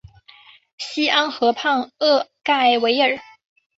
[0.79, 3.21] 西安河畔厄盖维尔。